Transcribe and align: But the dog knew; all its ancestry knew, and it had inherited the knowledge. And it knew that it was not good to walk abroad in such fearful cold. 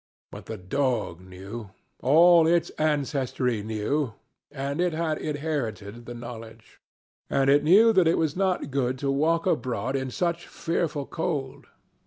But 0.31 0.47
the 0.47 0.57
dog 0.57 1.19
knew; 1.21 1.69
all 1.99 2.47
its 2.47 2.71
ancestry 2.71 3.61
knew, 3.61 4.13
and 4.51 4.81
it 4.81 4.93
had 4.93 5.19
inherited 5.19 6.07
the 6.07 6.15
knowledge. 6.15 6.81
And 7.29 7.51
it 7.51 7.63
knew 7.63 7.93
that 7.93 8.07
it 8.07 8.17
was 8.17 8.35
not 8.35 8.71
good 8.71 8.97
to 8.97 9.11
walk 9.11 9.45
abroad 9.45 9.95
in 9.95 10.09
such 10.09 10.47
fearful 10.47 11.05
cold. 11.05 11.67